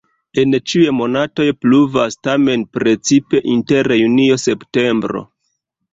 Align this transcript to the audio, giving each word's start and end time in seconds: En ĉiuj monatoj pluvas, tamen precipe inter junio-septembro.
En 0.43 0.53
ĉiuj 0.71 0.93
monatoj 0.99 1.45
pluvas, 1.65 2.17
tamen 2.29 2.65
precipe 2.79 3.45
inter 3.57 3.95
junio-septembro. 3.99 5.23